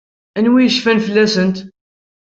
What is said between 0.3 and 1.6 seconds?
Anwa i yecfan fell-asent?